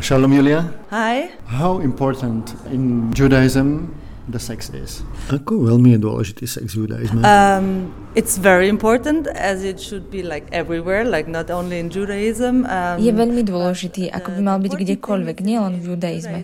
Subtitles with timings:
[0.00, 0.62] Shalom Julia.
[0.90, 1.30] Hi.
[1.46, 3.90] How important in Judaism
[4.28, 5.02] the sex is?
[5.32, 7.24] Ako veľmi je dôležitý sex v judaizme?
[7.24, 12.68] Um, it's very important as it should be like everywhere, like not only in Judaism.
[12.68, 16.38] Um, je veľmi dôležitý, ako by mal byť kdekoľvek, nielen v judaizme.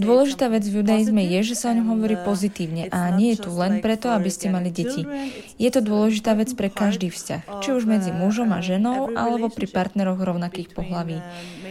[0.00, 3.50] Dôležitá vec v judaizme je, že sa o ňom hovorí pozitívne a nie je tu
[3.54, 5.06] len preto, aby ste mali deti.
[5.60, 9.68] Je to dôležitá vec pre každý vzťah, či už medzi mužom a ženou, alebo pri
[9.68, 11.20] partneroch rovnakých pohlaví.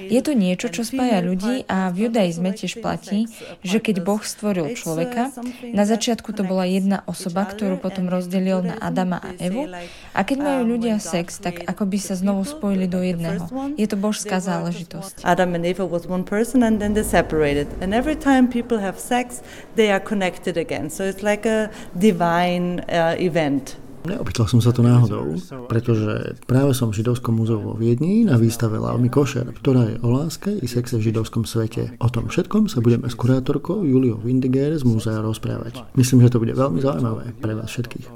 [0.06, 3.25] Je to niečo, čo spája ľudí a v judaizme tiež platí,
[3.66, 5.34] že keď Boh stvoril človeka,
[5.74, 9.70] na začiatku to bola jedna osoba, ktorú potom rozdelil na Adama a Evu
[10.14, 13.46] a keď majú ľudia sex, tak ako by sa znovu spojili do jedného.
[13.76, 15.26] Je to božská záležitosť.
[15.26, 17.70] Adam and Eva was one person and then they separated.
[17.82, 19.42] And every time people have sex,
[19.76, 20.90] they are connected again.
[20.90, 23.78] So it's like a divine uh, event.
[24.05, 25.33] Neopýtal som sa to náhodou,
[25.65, 30.14] pretože práve som v Židovskom múzeu vo Viedni na výstave Laumi Košer, ktorá je o
[30.14, 31.97] láske i sexe v židovskom svete.
[31.97, 35.81] O tom všetkom sa budeme s kurátorkou Juliou Windiger z múzea rozprávať.
[35.97, 38.08] Myslím, že to bude veľmi zaujímavé pre vás všetkých.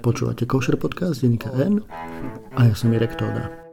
[0.00, 1.84] Počúvate Košer podcast denníka N
[2.56, 3.65] a ja som Mirek Tóda.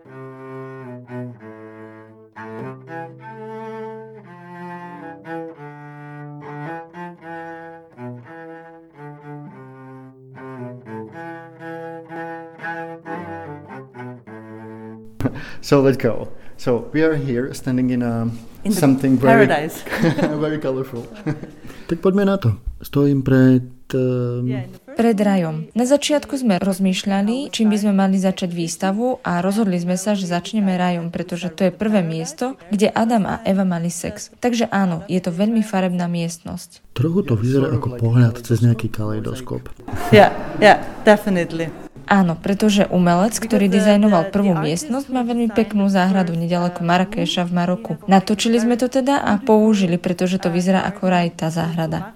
[15.63, 16.27] So let's go.
[16.59, 18.27] So we are here standing in a
[18.67, 19.81] in something very paradise.
[20.45, 21.07] very colorful.
[21.89, 22.59] tak poďme na to.
[22.83, 23.63] Stojím pred
[23.95, 24.47] um,
[24.93, 25.71] pred rajom.
[25.73, 30.29] Na začiatku sme rozmýšľali, čím by sme mali začať výstavu a rozhodli sme sa, že
[30.29, 34.29] začneme rajom, pretože to je prvé miesto, kde Adam a Eva mali sex.
[34.37, 36.93] Takže áno, je to veľmi farebná miestnosť.
[36.93, 39.65] Trochu to vyzerá ako pohľad cez nejaký kaleidoskop.
[40.13, 40.29] Yeah,
[40.61, 41.73] yeah, definitely.
[42.07, 47.91] Áno, pretože umelec, ktorý dizajnoval prvú miestnosť, má veľmi peknú záhradu nedaleko Marrakeša v Maroku.
[48.05, 52.11] Natočili sme to teda a použili, pretože to vyzerá ako raj tá záhrada.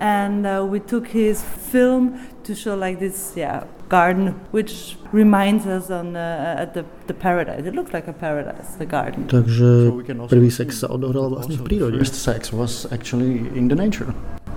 [0.00, 5.90] and uh, we took his film to show like this, yeah, garden, which reminds us
[5.90, 7.66] on uh, at the, the paradise.
[7.66, 9.26] It looks like a paradise, the garden.
[9.26, 9.90] Takže
[10.30, 11.98] prvý sex sa odohral vlastne v prírode.
[11.98, 14.14] First sex was actually in the nature.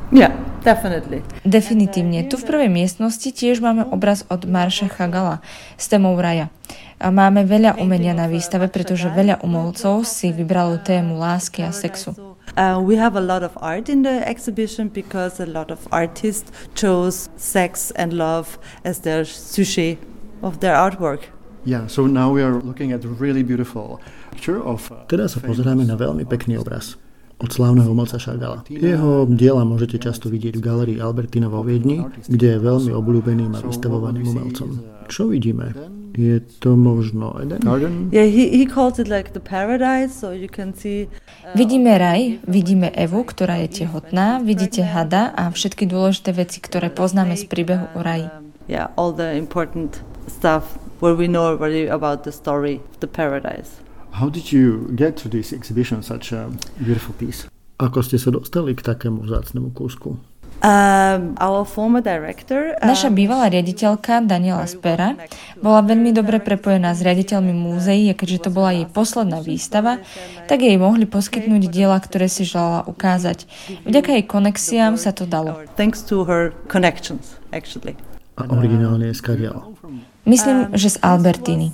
[0.10, 0.34] Yeah,
[0.66, 1.22] definitely.
[1.46, 2.26] Definitívne.
[2.26, 5.46] Tu v prvej miestnosti tiež máme obraz od Marša Chagala
[5.78, 6.50] s témou raja.
[6.98, 12.18] A máme veľa umenia na výstave, pretože veľa umelcov si vybralo tému lásky a sexu.
[12.58, 16.50] Uh, we have a lot of art in the exhibition because a lot of artists
[16.74, 20.02] chose sex and love as their sujet
[20.42, 21.30] of their artwork.
[21.70, 24.02] Yeah, so now we are looking at a really beautiful
[24.34, 24.90] picture of...
[24.90, 26.98] Uh, Teraz sa pozeráme na veľmi pekný obraz
[27.40, 28.68] od slávneho umelca Šagala.
[28.68, 33.64] Jeho diela môžete často vidieť v galerii Albertina vo Viedni, kde je veľmi obľúbeným a
[33.64, 34.70] vystavovaným umelcom.
[35.08, 35.72] Čo vidíme?
[36.20, 38.12] Je to možno Eden Garden?
[38.12, 41.08] Yeah, he, he calls it like the paradise, so you can see...
[41.08, 46.92] Uh, vidíme raj, vidíme Evu, ktorá je tehotná, vidíte hada a všetky dôležité veci, ktoré
[46.92, 48.28] poznáme z príbehu o raji.
[48.68, 53.80] Yeah, all the important stuff where we know already about the story of the paradise.
[54.12, 56.50] How did you get to this exhibition, such a
[56.82, 57.46] beautiful piece?
[57.80, 60.20] Ako ste sa dostali k takému vzácnemu kúsku?
[60.60, 65.16] Um, our former director, um, Naša bývalá riaditeľka Daniela Spera
[65.64, 70.04] bola veľmi dobre prepojená s riaditeľmi múzeí a keďže to bola jej posledná výstava,
[70.52, 73.48] tak jej mohli poskytnúť diela, ktoré si želala ukázať.
[73.88, 75.64] Vďaka jej konexiám sa to dalo.
[75.80, 77.96] Thanks to her connections, actually.
[78.36, 79.80] A originálne je skadiaľ?
[80.28, 81.72] Myslím, že z Albertiny.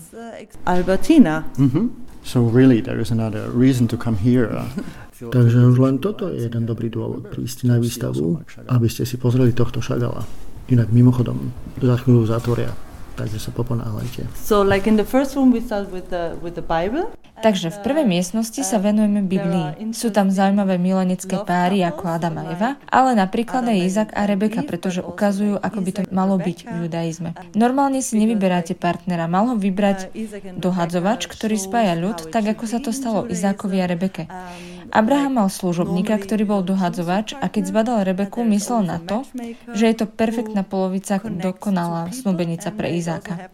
[0.61, 1.49] Albertina.
[1.57, 2.04] Mm-hmm.
[2.25, 4.49] So really there is another reason to come here.
[5.15, 9.55] Takže už len toto je jeden dobrý dôvod prísť na výstavu, aby ste si pozreli
[9.55, 10.27] tohto Šagala.
[10.67, 12.73] Inak mimochodom, za chvíľu zatvoria
[13.15, 14.27] takže sa poponáhľajte.
[14.35, 17.09] So like in the first room we start with the, with the Bible.
[17.35, 19.91] Takže v prvej miestnosti sa venujeme Biblii.
[19.91, 24.63] Sú tam zaujímavé milenecké páry ako Adam a Eva, ale napríklad aj Izak a Rebeka,
[24.63, 27.35] pretože ukazujú, ako by to malo byť v judaizme.
[27.51, 30.15] Normálne si nevyberáte partnera, mal ho vybrať
[30.55, 34.31] dohadzovač, ktorý spája ľud, tak ako sa to stalo Izákovi a Rebeke.
[34.91, 39.25] Abraham mal služobníka, ktorý bol dohadzovač a keď zbadal Rebeku, myslel na to,
[39.73, 43.49] že je to perfektná polovica, dokonalá snúbenica pre Izáka.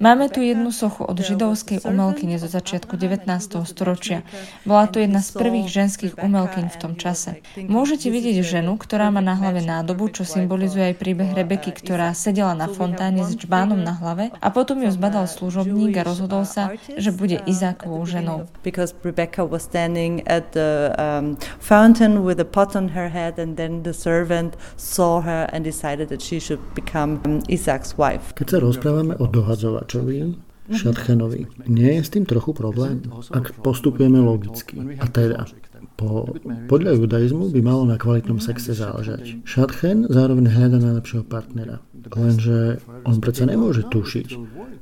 [0.00, 3.28] Máme tu jednu sochu od židovskej umelkyne zo začiatku 19.
[3.68, 4.24] storočia.
[4.64, 7.44] Bola to jedna z prvých ženských umelkyň v tom čase.
[7.58, 12.56] Môžete vidieť ženu, ktorá má na hlave nádobu, čo symbolizuje aj príbeh Rebeky, ktorá sedela
[12.56, 17.10] na fontáne s čbánom na hlave a potom ju zbadal služobník a rozhodol sa, že
[17.14, 18.46] bude Izákovou ženou.
[18.62, 20.61] Because Rebecca was standing at the
[20.98, 25.64] um, fountain with a pot on her head, and then the servant saw her and
[25.64, 28.32] decided that she should become um, Isaac's wife.
[28.34, 31.46] Keď sa rozprávame o dohadzovačovi, Šatchenovi.
[31.66, 33.02] Nie je s tým trochu problém,
[33.34, 34.78] ak postupujeme logicky.
[35.02, 35.50] A teda,
[35.98, 36.30] po,
[36.70, 39.42] podľa judaizmu by malo na kvalitnom sexe záležať.
[39.42, 41.82] Šatchen zároveň hľada najlepšieho partnera.
[42.14, 44.28] Lenže on predsa nemôže tušiť,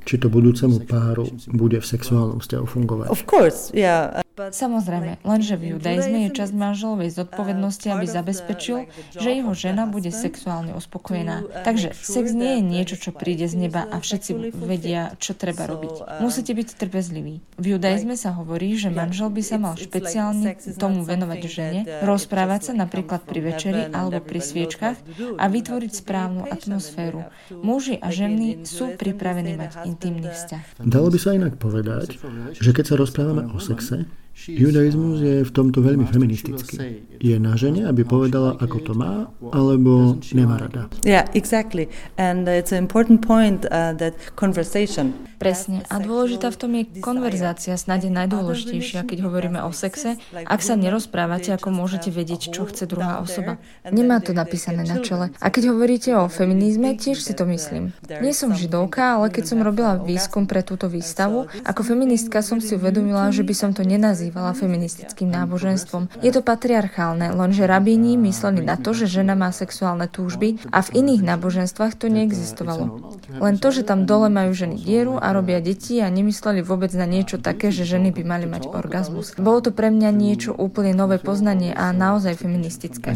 [0.05, 3.07] či to budúcemu páru bude v sexuálnom vzťahu fungovať.
[3.09, 4.21] Of course, yeah.
[4.49, 10.73] Samozrejme, lenže v judaizme je časť manželovej zodpovednosti, aby zabezpečil, že jeho žena bude sexuálne
[10.73, 11.61] uspokojená.
[11.61, 16.23] Takže sex nie je niečo, čo príde z neba a všetci vedia, čo treba robiť.
[16.23, 17.45] Musíte byť trpezliví.
[17.61, 22.73] V judaizme sa hovorí, že manžel by sa mal špeciálne tomu venovať žene, rozprávať sa
[22.73, 24.97] napríklad pri večeri alebo pri sviečkach
[25.37, 27.27] a vytvoriť správnu atmosféru.
[27.51, 30.81] Muži a ženy sú pripravení mať intimný vzťah.
[30.81, 32.15] Dalo by sa inak povedať,
[32.55, 37.05] že keď sa rozprávame o sexe, Judaizmus je v tomto veľmi feministický.
[37.21, 40.89] Je na žene, aby povedala, ako to má, alebo nemá rada.
[41.05, 41.91] Yeah, exactly.
[42.17, 45.81] And it's an important point uh, that conversation Presne.
[45.89, 50.21] A dôležitá v tom je konverzácia, snade najdôležitejšia, keď hovoríme o sexe.
[50.37, 53.57] Ak sa nerozprávate, ako môžete vedieť, čo chce druhá osoba.
[53.89, 55.33] Nemá to napísané na čele.
[55.41, 57.89] A keď hovoríte o feminizme, tiež si to myslím.
[58.21, 62.77] Nie som židovka, ale keď som robila výskum pre túto výstavu, ako feministka som si
[62.77, 66.21] uvedomila, že by som to nenazývala feministickým náboženstvom.
[66.21, 71.01] Je to patriarchálne, lenže rabíni mysleli na to, že žena má sexuálne túžby a v
[71.01, 73.17] iných náboženstvách to neexistovalo.
[73.41, 77.09] Len to, že tam dole majú ženy dieru a robia deti a nemysleli vôbec na
[77.09, 79.33] niečo také, že ženy by mali mať orgazmus.
[79.41, 83.09] Bolo to pre mňa niečo úplne nové poznanie a naozaj feministické.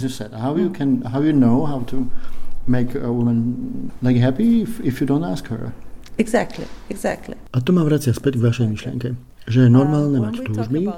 [2.67, 5.73] make a woman like happy if, if you don't ask her.
[6.17, 7.35] Exactly, exactly.
[7.53, 9.07] A to ma vracia späť k vašej myšlienke,
[9.45, 10.89] že je normálne mať túžby,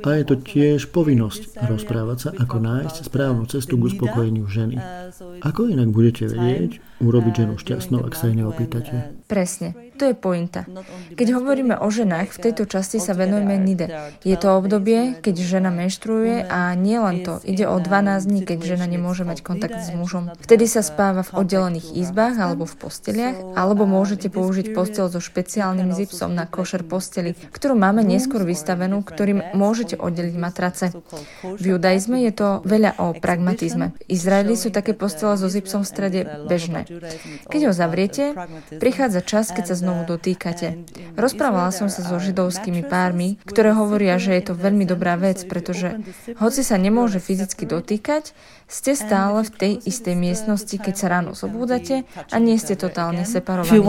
[0.00, 4.80] a je to tiež povinnosť rozprávať sa, ako nájsť správnu cestu k uspokojeniu ženy.
[5.44, 9.16] Ako inak budete vedieť urobiť ženu šťastnou, ak sa jej neopýtate?
[9.24, 10.68] Presne, to je pointa.
[11.16, 13.88] Keď hovoríme o ženách, v tejto časti sa venujeme nide.
[14.20, 18.58] Je to obdobie, keď žena menštruuje a nie len to, ide o 12 dní, keď
[18.76, 20.34] žena nemôže mať kontakt s mužom.
[20.44, 25.96] Vtedy sa spáva v oddelených izbách alebo v posteliach, alebo môžete použiť postel so špeciálnym
[25.96, 30.92] zipsom na košer posteli, ktorú máme neskôr vystavenú, ktorým môžete oddeliť matrace.
[31.46, 33.96] V judaizme je to veľa o pragmatizme.
[34.10, 36.20] Izraeli sú také postele so zipsom v strede
[36.50, 36.89] bežné.
[37.46, 38.34] Keď ho zavriete,
[38.82, 40.82] prichádza čas, keď sa znovu dotýkate.
[41.14, 46.02] Rozprávala som sa so židovskými pármi, ktoré hovoria, že je to veľmi dobrá vec, pretože
[46.42, 48.34] hoci sa nemôže fyzicky dotýkať,
[48.70, 53.82] ste stále v tej istej miestnosti, keď sa ráno zobúdate a nie ste totálne separovaní.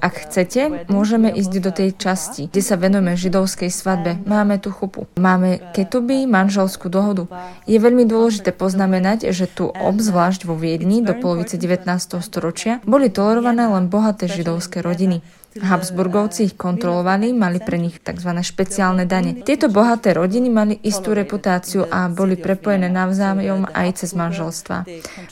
[0.00, 4.16] Ak chcete, môžeme ísť do tej časti, kde sa venujeme židovskej svadbe.
[4.24, 5.04] Máme tu chupu.
[5.20, 7.28] Máme ketuby, manželskú dohodu.
[7.68, 8.56] Je veľmi dôležité
[8.98, 11.86] poznamenať, že tu obzvlášť vo Viedni do polovice 19.
[12.18, 15.22] storočia boli tolerované len bohaté židovské rodiny.
[15.56, 18.30] Habsburgovci ich kontrolovali, mali pre nich tzv.
[18.44, 19.32] špeciálne dane.
[19.40, 24.84] Tieto bohaté rodiny mali istú reputáciu a boli prepojené navzájom aj cez manželstva.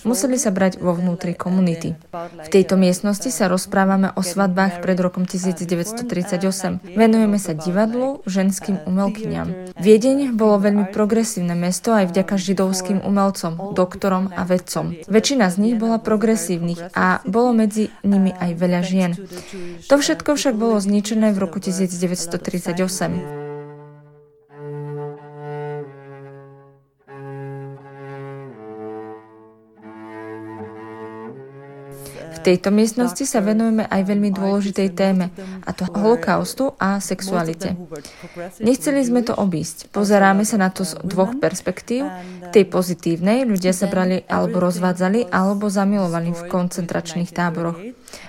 [0.08, 2.00] Museli sa brať vo vnútri komunity.
[2.16, 6.96] V tejto miestnosti sa rozprávame o svadbách pred rokom 1938.
[6.96, 9.76] Venujeme sa divadlu, ženským umelkyňam.
[9.76, 14.96] Viedeň bolo veľmi progresívne mesto aj vďaka židovským umelcom, doktorom a vedcom.
[15.06, 19.12] Väčšina z nich bola progresívnych a bolo medzi nimi aj veľa žien.
[19.92, 23.45] To všetko však bolo zničené v roku 1938.
[32.46, 35.34] tejto miestnosti sa venujeme aj veľmi dôležitej téme,
[35.66, 37.74] a to holokaustu a sexualite.
[38.62, 39.90] Nechceli sme to obísť.
[39.90, 42.06] Pozeráme sa na to z dvoch perspektív.
[42.54, 47.82] Tej pozitívnej, ľudia sa brali alebo rozvádzali, alebo zamilovali v koncentračných táboroch.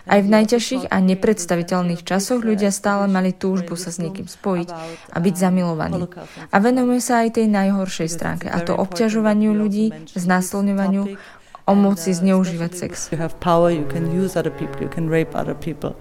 [0.09, 4.69] Aj v najťažších a nepredstaviteľných časoch ľudia stále mali túžbu sa s niekým spojiť
[5.13, 6.09] a byť zamilovaní.
[6.49, 11.36] A venujeme sa aj tej najhoršej stránke, a to obťažovaniu ľudí, znásilňovaniu,
[11.67, 13.11] o moci zneužívať sex.
[13.11, 15.99] You have power, you can use other people, you can rape other people.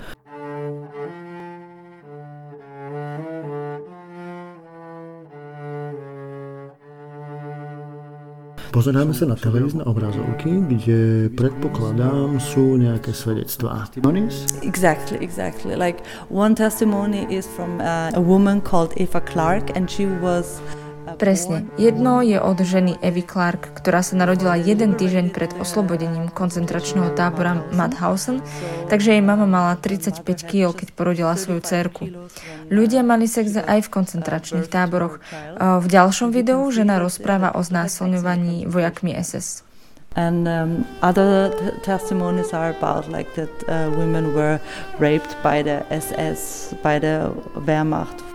[8.77, 13.89] Pozeráme sa na televízne obrazovky, kde predpokladám sú nejaké svedectvá.
[14.61, 15.73] Exactly, exactly.
[15.73, 20.61] Like one testimony is from uh, a woman called Eva Clark and she was
[21.15, 21.71] Presne.
[21.79, 27.63] Jedno je od ženy Evy Clark, ktorá sa narodila jeden týždeň pred oslobodením koncentračného tábora
[27.71, 28.43] Mauthausen,
[28.91, 32.11] takže jej mama mala 35 kg, keď porodila svoju cerku.
[32.75, 35.23] Ľudia mali sex aj v koncentračných táboroch.
[35.63, 39.63] V ďalšom videu žena rozpráva o znásilňovaní vojakmi SS.
[40.17, 41.53] And um, other
[41.85, 44.59] testimonies are about like that uh, women were
[44.99, 48.26] raped by the SS, by the Wehrmacht.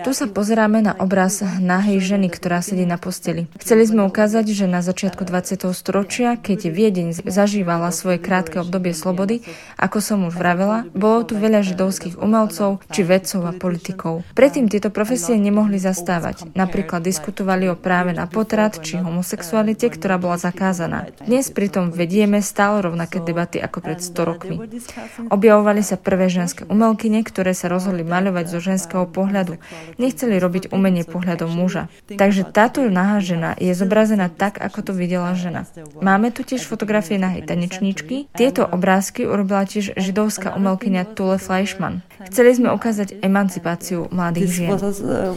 [0.00, 3.50] Tu sa pozeráme na obraz nahej ženy, ktorá sedí na posteli.
[3.60, 5.68] Chceli sme ukázať, že na začiatku 20.
[5.76, 9.44] storočia, keď Viedeň zažívala svoje krátke obdobie slobody,
[9.76, 14.24] ako som už vravela, bolo tu veľa židovských umelcov, či vedcov a politikov.
[14.32, 16.54] Predtým tieto profesie nemohli zastávať.
[16.56, 21.12] Napríklad diskutovali o práve na potrat či homosexualite, ktorá bola zakázaná.
[21.24, 24.56] Dnes pritom vedieme stále rovnaké debaty ako pred 100 rokmi.
[25.28, 29.60] Objavovali sa prvé ženské umelkyne, ktoré sa rozhodli maľovať zo ženského pohľadu.
[29.98, 31.90] Nechceli robiť umenie pohľadom muža.
[32.06, 35.66] Takže táto nahá žena je zobrazená tak, ako to videla žena.
[35.98, 38.30] Máme tu tiež fotografie nahej tanečníčky.
[38.36, 42.06] Tieto obrázky urobila tiež židovská umelkynia Tule Fleischmann.
[42.30, 44.70] Chceli sme ukázať emancipáciu mladých žien.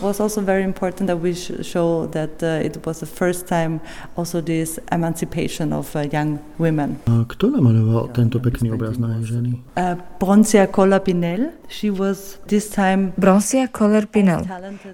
[0.04, 1.34] was also very important that we
[1.64, 3.80] show that uh, it was the first time
[4.16, 7.00] also this emancipation of uh, young women.
[7.08, 9.58] A kto namaloval tento pekný obraz na ženy?
[9.80, 11.56] Uh, Broncia Pinel.
[11.72, 13.72] She was this time Broncia
[14.12, 14.43] Pinel.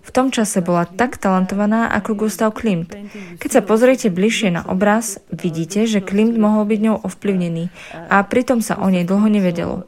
[0.01, 2.93] V tom čase bola tak talentovaná ako Gustav Klimt.
[3.41, 7.69] Keď sa pozriete bližšie na obraz, vidíte, že Klimt mohol byť ňou ovplyvnený
[8.09, 9.85] a pritom sa o nej dlho nevedelo.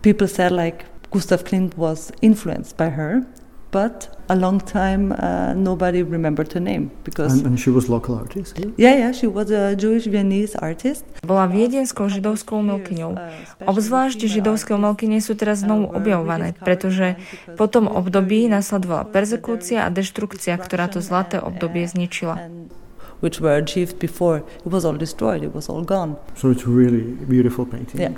[0.00, 3.26] People said like Gustav Klimt was influenced by her,
[3.74, 8.14] but a long time uh, nobody remembered her name because and, and she was local
[8.14, 8.54] artist.
[8.58, 8.70] Yeah?
[8.78, 11.02] yeah, yeah, she was a Jewish Viennese artist.
[11.26, 13.18] Bola viedenskou židovskou umelkyňou.
[13.66, 17.18] Obzvlášť židovské umelkyne sú teraz znovu objavované, pretože
[17.58, 22.38] po tom období nasledovala perzekúcia a deštrukcia, ktorá to zlaté obdobie zničila
[23.20, 24.40] which were achieved before.
[24.64, 26.16] It was all destroyed, it was all gone.
[26.40, 28.00] So it's a really beautiful painting.
[28.00, 28.16] Yeah.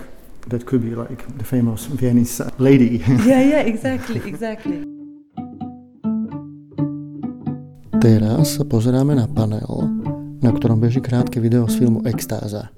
[0.49, 3.03] that could be like the famous Viennese lady.
[3.25, 4.85] yeah, yeah, exactly, exactly.
[8.03, 9.87] Teraz sa pozeráme na panel,
[10.43, 12.75] na ktorom beží krátke video z filmu Extáza.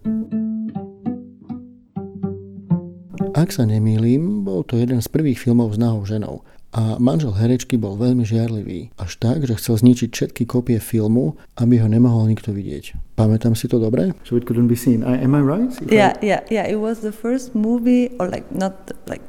[3.33, 6.45] Ak sa nemýlim, bol to jeden z prvých filmov s nahou ženou
[6.77, 11.81] a manžel herečky bol veľmi žiarlivý, až tak, že chcel zničiť všetky kopie filmu, aby
[11.81, 13.17] ho nemohol nikto vidieť.
[13.17, 14.13] Pamätám si to dobre?
[14.29, 15.09] So it couldn't be seen.
[15.09, 15.73] I, am I right?
[15.89, 16.37] yeah, I...
[16.37, 16.69] yeah, yeah.
[16.69, 19.25] It was the first movie, or like not like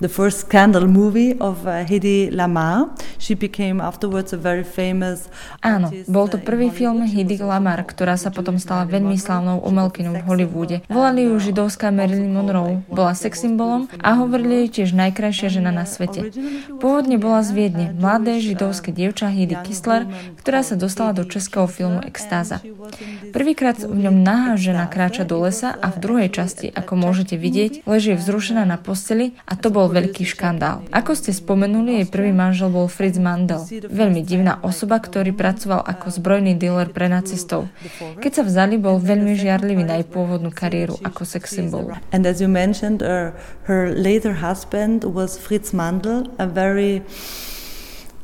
[0.00, 2.90] the first scandal movie of uh, Hedy Lamar.
[3.18, 5.30] She became afterwards a very famous
[5.62, 10.18] Áno, bol to uh, prvý film Hedy Lamar, ktorá sa potom stala veľmi slávnou umelkynou
[10.18, 10.76] v Hollywoode.
[10.90, 15.86] Volali ju židovská Marilyn Monroe, bola sex symbolom a hovorili jej tiež najkrajšia žena na
[15.86, 16.34] svete.
[16.82, 20.08] Pôvodne bola z Viedne, mladé židovské dievča Hedy Kistler,
[20.42, 22.58] ktorá sa dostala do českého filmu Extáza.
[23.30, 27.86] Prvýkrát v ňom nahá žena kráča do lesa a v druhej časti, ako môžete vidieť,
[27.86, 30.82] leží vzrušená na posteli a to bol veľký škandál.
[30.90, 33.62] Ako ste spomenuli, jej prvý manžel bol Fritz Mandel.
[33.86, 37.70] Veľmi divná osoba, ktorý pracoval ako zbrojný dealer pre nacistov.
[38.18, 41.94] Keď sa vzali, bol veľmi žiarlivý na jej pôvodnú kariéru ako sex symbol.
[42.10, 43.30] And as you mentioned, uh,
[43.70, 47.06] her later husband was Fritz Mandel, a very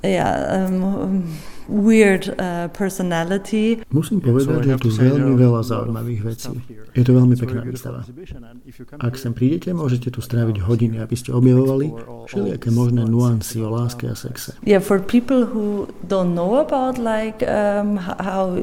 [0.03, 3.85] yeah, um, weird uh, personality.
[3.93, 6.53] Musím povedať, že je tu veľmi veľa zaujímavých vecí.
[6.97, 8.01] Je to veľmi pekná výstava.
[8.99, 11.93] Ak sem prídete, môžete tu stráviť hodiny, aby ste objavovali
[12.27, 14.57] všelijaké možné nuancy o láske a sexe.
[14.65, 18.57] Yeah, for people who don't know about like um, how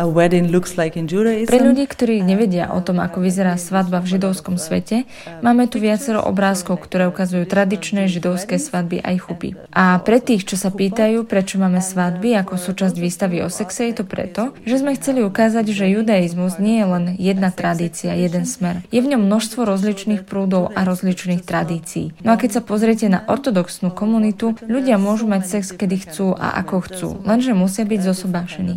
[0.00, 5.04] pre ľudí, ktorí nevedia o tom, ako vyzerá svadba v židovskom svete,
[5.44, 9.48] máme tu viacero obrázkov, ktoré ukazujú tradičné židovské svadby aj chupy.
[9.70, 14.00] A pre tých, čo sa pýtajú, prečo máme svadby ako súčasť výstavy o sexe, je
[14.00, 18.80] to preto, že sme chceli ukázať, že judaizmus nie je len jedna tradícia, jeden smer.
[18.88, 22.16] Je v ňom množstvo rozličných prúdov a rozličných tradícií.
[22.24, 26.56] No a keď sa pozriete na ortodoxnú komunitu, ľudia môžu mať sex, kedy chcú a
[26.64, 28.74] ako chcú, lenže musia byť zosobášení.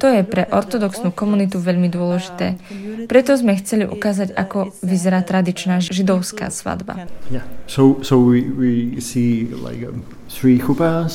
[0.00, 2.56] To je pre pre ortodoxnú komunitu veľmi dôležité.
[3.04, 7.04] Preto sme chceli ukázať, ako vyzerá tradičná židovská svadba.
[7.28, 7.44] Yeah.
[7.68, 10.00] So, so we, we see like um,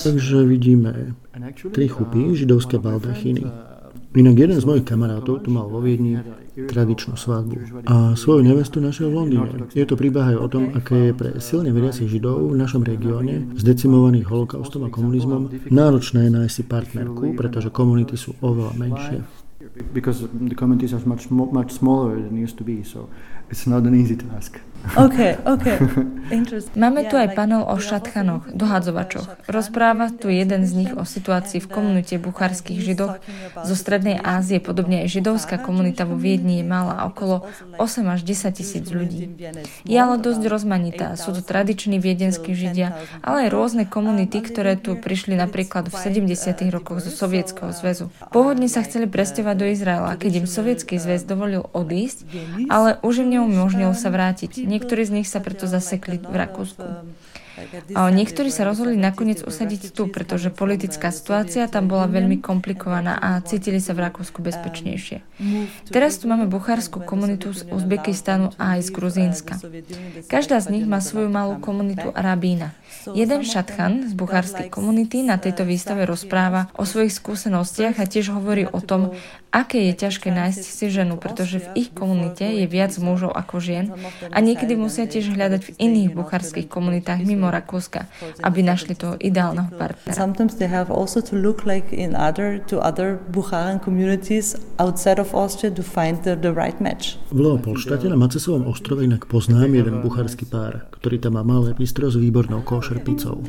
[0.04, 1.16] Takže vidíme
[1.74, 3.42] tri chupy, židovské baldachíny.
[4.16, 6.16] Inak jeden z mojich kamarátov tu mal vo Viedni
[6.56, 9.68] tradičnú svadbu a svoju nevestu našiel v Londýne.
[9.76, 13.44] Je to príbeh aj o tom, aké je pre silne veriacich židov v našom regióne,
[13.60, 19.20] zdecimovaných holokaustom a komunizmom, náročné nájsť si partnerku, pretože komunity sú oveľa menšie.
[19.92, 23.12] Because the communities are much, much smaller than used to be, so
[23.52, 24.64] it's not an easy task.
[24.94, 25.78] Okay, okay.
[26.78, 29.46] Máme tu aj panel o šatchanoch, dohadzovačoch.
[29.50, 33.18] Rozpráva tu jeden z nich o situácii v komunite buchárskych židoch
[33.66, 34.62] zo Strednej Ázie.
[34.62, 37.46] Podobne aj židovská komunita vo Viedni je mala okolo
[37.78, 39.34] 8 až 10 tisíc ľudí.
[39.86, 41.14] Je ale dosť rozmanitá.
[41.18, 46.58] Sú to tradiční viedenskí židia, ale aj rôzne komunity, ktoré tu prišli napríklad v 70.
[46.74, 48.10] rokoch zo Sovietskeho zväzu.
[48.34, 52.26] Pôvodne sa chceli presťovať do Izraela, keď im Sovietský zväz dovolil odísť,
[52.70, 54.66] ale už im neumožnil sa vrátiť.
[54.76, 56.84] Niektorí z nich sa preto zasekli v Rakúsku.
[57.96, 63.40] A niektorí sa rozhodli nakoniec usadiť tu, pretože politická situácia tam bola veľmi komplikovaná a
[63.40, 65.24] cítili sa v Rakúsku bezpečnejšie.
[65.88, 69.56] Teraz tu máme buchárskú komunitu z Uzbekistanu a aj z Gruzínska.
[70.28, 72.76] Každá z nich má svoju malú komunitu rabína.
[73.14, 78.66] Jeden šatchan z buchárskej komunity na tejto výstave rozpráva o svojich skúsenostiach a tiež hovorí
[78.66, 79.14] o tom,
[79.56, 83.86] aké je ťažké nájsť si ženu, pretože v ich komunite je viac mužov ako žien
[84.28, 88.06] a niekedy musia tiež hľadať v iných buchárskych komunitách mimo Rakúska,
[88.44, 90.12] aby našli toho ideálneho partnera.
[90.12, 95.32] Sometimes they have also to look like in other to other Bukharan communities outside of
[95.32, 97.16] Austria to find the, the right match.
[97.32, 102.12] V Leopoldštate na Macesovom ostrove inak poznám jeden buchársky pár, ktorý tam má malé bistro
[102.12, 103.42] s výbornou košer pizzou.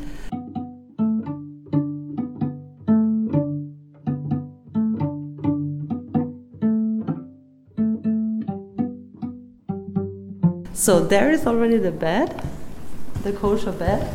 [10.87, 12.31] So there is already the bed,
[13.23, 14.07] the kosher bed.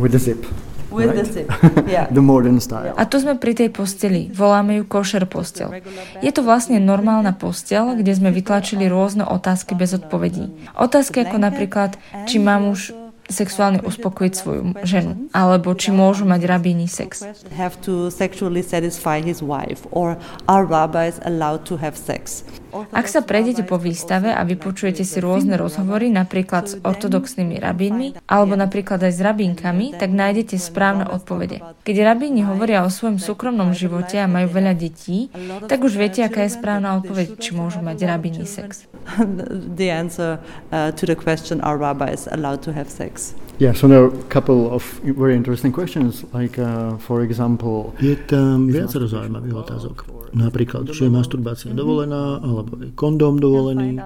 [0.00, 0.42] With the zip.
[0.90, 1.22] With right?
[1.22, 1.48] the zip,
[1.86, 2.10] yeah.
[2.10, 2.96] the modern style.
[2.98, 4.26] A tu sme pri tej posteli.
[4.34, 5.68] Voláme ju kosher postel.
[6.18, 10.50] Je to vlastne normálna postel, kde sme vytlačili rôzne otázky bez odpovedí.
[10.74, 11.94] Otázky ako napríklad,
[12.26, 17.22] či mám už sexuálne uspokojiť svoju ženu, alebo či môžu mať rabíni sex.
[17.52, 20.16] Have to sexually satisfy his wife, or
[20.48, 22.42] are rabbis allowed to have sex?
[22.72, 28.54] Ak sa prejdete po výstave a vypočujete si rôzne rozhovory, napríklad s ortodoxnými rabínmi, alebo
[28.54, 31.64] napríklad aj s rabínkami, tak nájdete správne odpovede.
[31.84, 35.32] Keď rabíni hovoria o svojom súkromnom živote a majú veľa detí,
[35.64, 38.84] tak už viete, aká je správna odpoveď, či môžu mať rabíni sex.
[39.78, 43.32] The answer uh, to the question, are rabbis allowed to have sex?
[43.58, 47.90] Yeah, so there are a couple of very interesting questions, like uh, for example...
[47.98, 49.96] Je tam viacero zaujímavých otázok.
[50.30, 53.98] Napríklad, či je masturbácia dovolená, alebo je kondóm dovolený.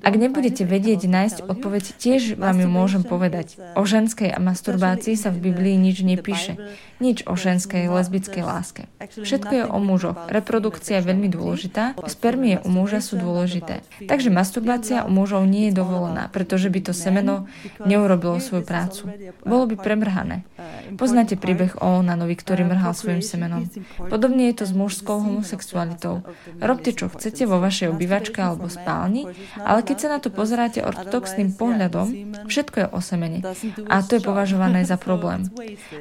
[0.00, 3.60] Ak nebudete vedieť nájsť odpoveď, tiež vám ju môžem povedať.
[3.76, 6.56] O ženskej a masturbácii sa v Biblii nič nepíše.
[6.96, 8.88] Nič o ženskej lesbickej láske.
[9.04, 10.16] Všetko je o mužoch.
[10.32, 13.84] Reprodukcia je veľmi dôležitá, spermie u muža sú dôležité.
[14.08, 17.44] Takže masturbácia u mužov nie je dovolená, pretože by to semeno
[17.84, 19.12] neurobilo svoju prácu.
[19.44, 20.48] Bolo by premrhané.
[20.96, 23.68] Poznáte príbeh o Onanovi, ktorý mrhal svojim semenom.
[24.08, 26.24] Podobne je to s mužskou homosexualitou.
[26.64, 29.28] Robte, čo chcete vo vašej obývačke alebo spálni,
[29.60, 32.06] ale keď sa na to pozeráte ortodoxným pohľadom,
[32.48, 33.44] všetko je o semene.
[33.90, 35.52] A to je považované za problém.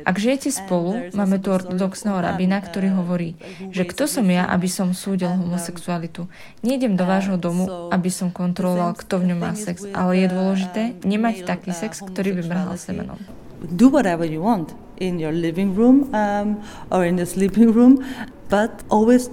[0.07, 3.33] Ak žijete spolu, školu máme tu ortodoxného rabina, ktorý hovorí,
[3.73, 6.29] že kto som ja, aby som súdil homosexualitu.
[6.61, 10.81] Nejdem do vášho domu, aby som kontroloval, kto v ňom má sex, ale je dôležité
[11.01, 13.17] nemať taký sex, ktorý by mrhal semenom.
[13.65, 16.61] Do whatever you want in your living room um,
[16.93, 18.05] or in the sleeping room,
[18.45, 19.31] but always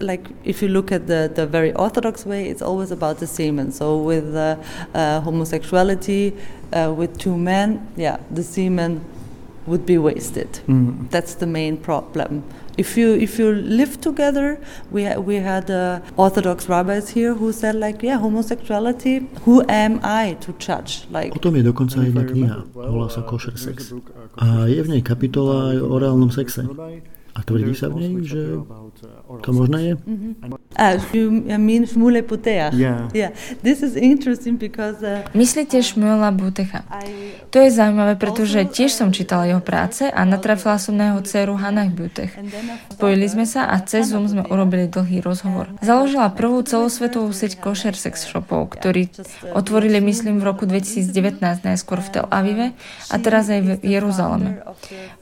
[0.00, 3.72] like if you look at the, the very orthodox way, it's always about the semen.
[3.72, 4.56] So with uh,
[4.92, 6.36] uh, homosexuality,
[6.72, 9.04] uh, with two men, yeah, the semen
[9.70, 10.50] would be wasted.
[10.66, 11.08] Mm.
[11.14, 12.42] That's the main problem.
[12.76, 14.58] If you if you live together,
[14.90, 19.16] we ha- we had uh, Orthodox rabbis here who said like, yeah, homosexuality.
[19.44, 20.92] Who am I to judge?
[21.10, 21.32] Like.
[21.36, 23.92] O tom je dokonca jedna kniha, volá sa Kosher Sex.
[24.40, 26.64] A je v nej kapitola aj o orálnom sexe.
[27.40, 28.60] A tvrdí sa v nej, že
[29.40, 29.94] to možné je?
[29.96, 30.60] Mm-hmm.
[31.16, 32.76] You mean Shmule Puteach.
[32.76, 33.08] Yeah.
[33.16, 33.32] yeah.
[33.64, 36.84] This is interesting because, uh, Myslíte Šmuela Butecha?
[37.50, 41.56] To je zaujímavé, pretože tiež som čítala jeho práce a natrafila som na jeho dceru
[41.56, 42.36] Hanach Butech.
[42.92, 45.72] Spojili sme sa a cez Zoom sme urobili dlhý rozhovor.
[45.80, 49.10] Založila prvú celosvetovú sieť kosher sex shopov, ktorí
[49.56, 52.76] otvorili, myslím, v roku 2019 najskôr v Tel Avive
[53.08, 54.62] a teraz aj v Jeruzaleme.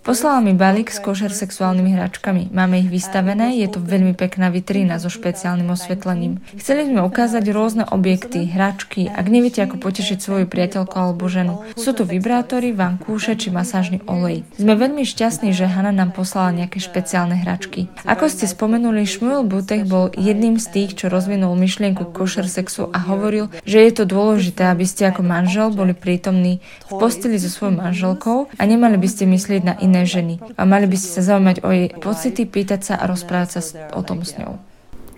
[0.03, 2.08] Poslala mi balík s košer sexuálnymi hračkami.
[2.53, 6.41] Máme ich vystavené, je to veľmi pekná vitrína so špeciálnym osvetlením.
[6.57, 11.65] Chceli sme ukázať rôzne objekty, hračky, ak neviete, ako potešiť svoju priateľku alebo ženu.
[11.77, 14.43] Sú tu vibrátory, vankúše či masážny olej.
[14.57, 17.93] Sme veľmi šťastní, že Hanna nám poslala nejaké špeciálne hračky.
[18.09, 22.99] Ako ste spomenuli, Šmuel Butech bol jedným z tých, čo rozvinul myšlienku košer sexu a
[23.05, 27.79] hovoril, že je to dôležité, aby ste ako manžel boli prítomní v posteli so svojou
[27.79, 31.57] manželkou a nemali by ste myslieť na iné ženy a mali by ste sa zaujímať
[31.65, 33.61] o jej pocity, pýtať sa a rozprávať sa
[33.97, 34.61] o tom s ňou.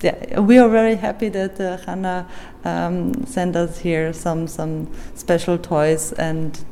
[0.02, 2.26] yeah, we are very happy that uh, Hannah
[2.64, 6.64] um, sent us here some some special toys and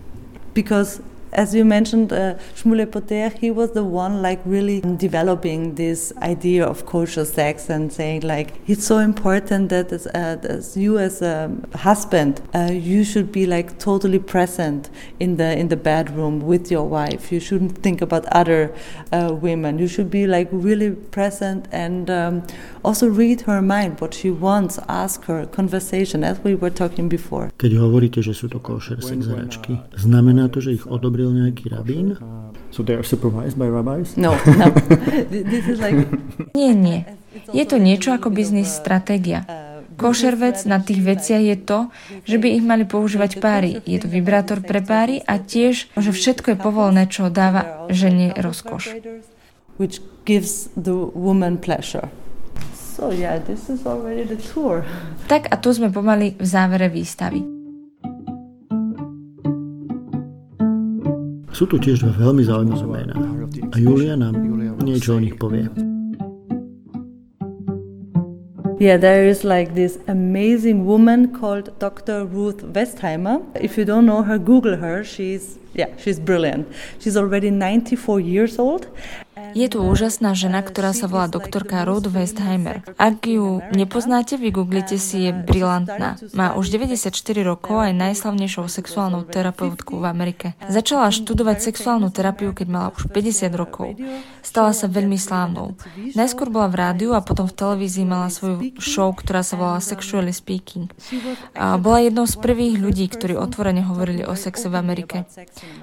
[0.54, 1.00] because
[1.32, 6.64] as you mentioned, uh, Shmuley Poter, he was the one like really developing this idea
[6.64, 11.22] of kosher sex and saying like it's so important that as, uh, as you as
[11.22, 16.70] a husband, uh, you should be like totally present in the in the bedroom with
[16.70, 17.32] your wife.
[17.32, 18.74] You shouldn't think about other
[19.12, 19.78] uh, women.
[19.78, 22.46] You should be like really present and um,
[22.84, 27.50] also read her mind, what she wants, ask her, conversation, as we were talking before.
[27.58, 30.84] Keď hovoríte, že sú to kosher sexeračky, znamená to, že ich
[31.18, 32.14] odobril nejaký rabín?
[32.70, 34.14] So they are supervised by rabbis?
[34.14, 34.66] No, no.
[35.35, 36.07] This is like...
[36.54, 37.02] Nie, nie.
[37.50, 39.42] Je to niečo ako biznis stratégia.
[39.98, 41.90] Košer vec na tých veciach je to,
[42.22, 43.83] že by ich mali používať páry.
[43.83, 48.94] Je to vibrátor pre páry a tiež, že všetko je povolené, čo dáva žene rozkoš.
[49.83, 52.14] Which gives the woman pleasure.
[52.78, 54.87] So yeah, this is already the tour.
[55.26, 57.57] Tak a tu sme pomaly v závere výstavy.
[61.58, 63.18] Sú tu tiež dva veľmi zaujímavé mená
[63.74, 64.38] a Julia nám
[64.78, 65.66] niečo o nich povie.
[68.78, 72.30] Yeah, there is like this amazing woman called Dr.
[72.30, 73.42] Ruth Westheimer.
[73.58, 75.02] If you don't know her, Google her.
[75.02, 76.70] She's yeah, she's brilliant.
[77.02, 78.86] She's already 94 years old
[79.54, 82.84] je tu úžasná žena, ktorá sa volá doktorka Ruth Westheimer.
[82.98, 86.18] Ak ju nepoznáte, vygooglite si, je brilantná.
[86.34, 87.12] Má už 94
[87.44, 90.46] rokov a je najslavnejšou sexuálnou terapeutkou v Amerike.
[90.66, 93.94] Začala študovať sexuálnu terapiu, keď mala už 50 rokov.
[94.42, 95.76] Stala sa veľmi slávnou.
[96.16, 100.32] Najskôr bola v rádiu a potom v televízii mala svoju show, ktorá sa volala Sexually
[100.32, 100.88] Speaking.
[101.52, 105.28] A bola jednou z prvých ľudí, ktorí otvorene hovorili o sexe v Amerike.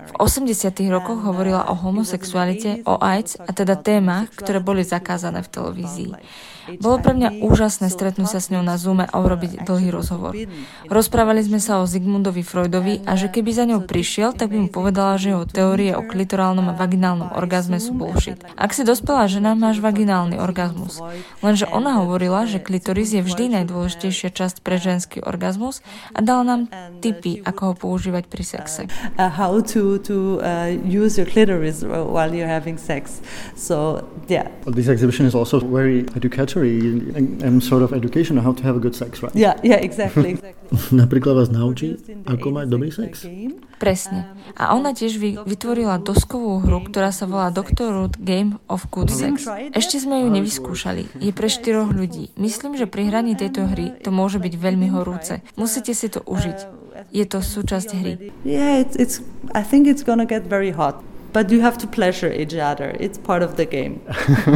[0.09, 5.49] V 80 rokoch hovorila o homosexualite, o AIDS a teda témach, ktoré boli zakázané v
[5.49, 6.11] televízii.
[6.81, 10.33] Bolo pre mňa úžasné stretnúť sa s ňou na Zoome a urobiť dlhý rozhovor.
[10.89, 14.69] Rozprávali sme sa o Zigmundovi Freudovi a že keby za ňou prišiel, tak by mu
[14.71, 18.41] povedala, že jeho teórie o klitorálnom a vaginálnom orgazme sú bullshit.
[18.57, 21.03] Ak si dospelá žena, máš vaginálny orgazmus.
[21.45, 26.61] Lenže ona hovorila, že klitoris je vždy najdôležitejšia časť pre ženský orgazmus a dala nám
[27.03, 28.81] tipy, ako ho používať pri sexe.
[29.19, 33.21] Uh, how to, to uh, use your clitoris while you're having sex.
[33.59, 34.47] So, yeah.
[34.63, 38.63] Well, this exhibition is also very educational and, and sort of education on how to
[38.63, 39.35] have a good sex, right?
[39.35, 40.29] Yeah, yeah, exactly.
[40.39, 40.95] exactly.
[40.95, 43.27] Napríklad vás naučí, ako mať dobrý sex.
[43.75, 44.31] Presne.
[44.55, 49.45] A ona tiež vytvorila doskovú hru, ktorá sa volá Doctor Root Game of Good Sex.
[49.75, 51.19] Ešte sme ju nevyskúšali.
[51.19, 52.31] Je pre štyroch ľudí.
[52.39, 55.43] Myslím, že pri hraní tejto hry to môže byť veľmi horúce.
[55.59, 56.87] Musíte si to užiť.
[57.11, 58.13] Je to súčasť hry.
[58.47, 59.15] Yeah, it's, it's,
[59.51, 61.03] I think it's gonna get very hot
[61.35, 62.95] but you have to pleasure each other.
[62.97, 63.99] It's part of the game.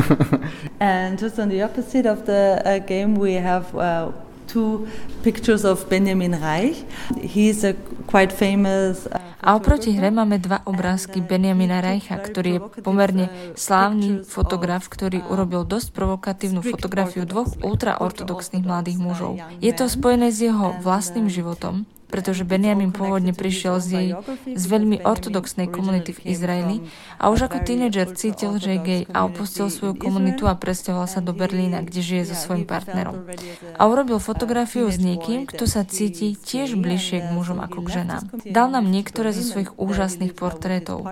[0.79, 4.11] and just on the opposite of the uh, game, we have uh,
[4.47, 4.87] two
[5.21, 6.77] pictures of Benjamin Reich.
[7.19, 7.73] He's a
[8.07, 14.27] quite famous uh, a oproti hre máme dva obrázky Benjamina Reicha, ktorý je pomerne slávny
[14.27, 19.39] fotograf, ktorý urobil dosť provokatívnu fotografiu dvoch ultraortodoxných mladých mužov.
[19.63, 24.09] Je to spojené s jeho vlastným životom, pretože Benjamin pôvodne prišiel z jej
[24.57, 26.77] z veľmi ortodoxnej komunity v Izraeli
[27.21, 31.21] a už ako tínedžer cítil, že je gay a opustil svoju komunitu a presťahoval sa
[31.21, 33.29] do Berlína, kde žije so svojím partnerom.
[33.77, 38.23] A urobil fotografiu s niekým, kto sa cíti tiež bližšie k mužom ako k ženám.
[38.49, 41.05] Dal nám niektoré zo svojich úžasných portrétov.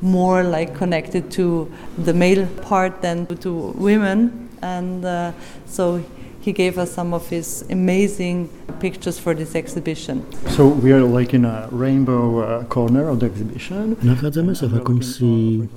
[0.00, 1.66] more like connected to
[1.98, 5.32] the male part than to women and uh,
[5.66, 6.02] so
[6.40, 8.48] he gave us some of his amazing
[8.80, 10.24] pictures for this exhibition.
[10.48, 13.96] So we are like in a rainbow uh, corner of the exhibition.
[13.96, 15.68] Nachádzame sa v akomsi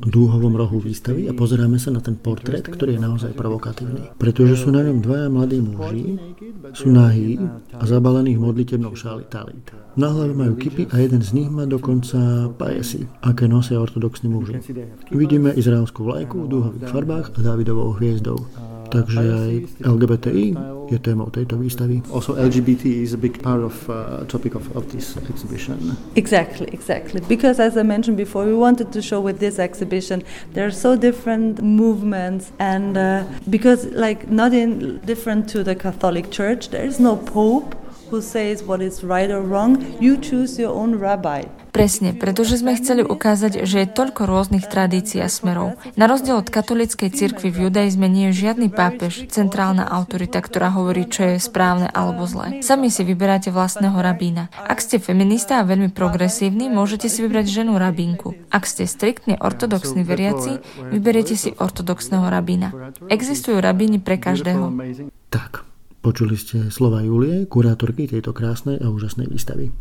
[0.00, 4.16] dúhovom rohu výstavy a pozeráme sa na ten portrét, ktorý je naozaj provokatívny.
[4.16, 6.16] Pretože sú na ňom dvaja mladí muži,
[6.72, 7.36] sú nahí
[7.76, 9.68] a zabalení v modlitebnou šáli talit.
[9.98, 14.62] Na hlave majú kipy a jeden z nich má dokonca pajesy, aké nosia ortodoxní muži.
[15.12, 18.38] Vidíme izraelskú vlajku v dúhových farbách a Dávidovou hviezdou.
[18.90, 19.52] Takže aj
[19.86, 20.46] LGBTI
[20.90, 22.02] je témou tejto výstavy.
[22.10, 25.96] Also LGBT is a big part of uh, topic of, of this exhibition.
[26.16, 27.20] Exactly, exactly.
[27.28, 30.22] Because as I mentioned before, we wanted to show with this exhibition
[30.52, 36.30] there are so different movements and uh, because like not in different to the Catholic
[36.30, 37.79] Church, there is no pope
[38.10, 39.78] who says what is right or wrong.
[40.02, 41.46] You choose your own rabbi.
[41.70, 45.78] Presne, pretože sme chceli ukázať, že je toľko rôznych tradícií a smerov.
[45.94, 51.06] Na rozdiel od katolíckej cirkvi v judaizme nie je žiadny pápež, centrálna autorita, ktorá hovorí,
[51.06, 52.58] čo je správne alebo zlé.
[52.66, 54.50] Sami si vyberáte vlastného rabína.
[54.58, 58.34] Ak ste feminista a veľmi progresívni, môžete si vybrať ženu rabínku.
[58.50, 60.58] Ak ste striktne ortodoxní veriaci,
[60.90, 62.74] vyberiete si ortodoxného rabína.
[63.06, 64.74] Existujú rabíni pre každého.
[65.30, 65.69] Tak,
[66.00, 69.72] počuli ste slova Julie, kurátorky tejto krásnej a úžasnej výstavy.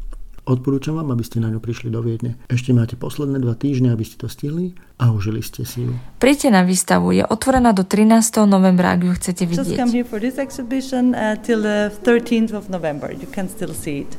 [0.49, 2.33] Odporúčam vám, aby ste na ňu prišli do Viedne.
[2.49, 5.93] Ešte máte posledné dva týždne, aby ste to stihli a užili ste si ju.
[6.17, 8.49] Príďte na výstavu, je otvorená do 13.
[8.49, 9.77] novembra, ak ju chcete vidieť.
[9.77, 13.13] Just come here for this exhibition uh, till the 13th of November.
[13.13, 14.17] You can still see it.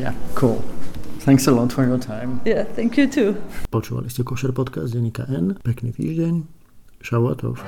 [0.00, 0.64] Yeah, cool.
[1.28, 2.40] Thanks a lot for your time.
[2.48, 3.36] Yeah, thank you too.
[3.68, 5.60] Počúvali ste Košer podcast Denika N.
[5.60, 6.46] Pekný týždeň.
[7.04, 7.60] Šavuatov.